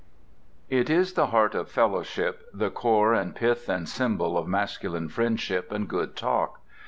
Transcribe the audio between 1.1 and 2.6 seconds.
the heart of fellowship,